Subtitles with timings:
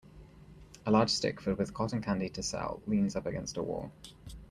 [0.83, 3.91] A large stick filled with cotton candy to sell leans up against a wall.